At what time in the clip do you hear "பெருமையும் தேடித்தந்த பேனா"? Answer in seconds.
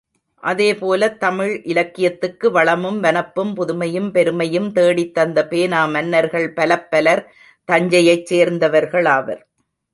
4.11-5.85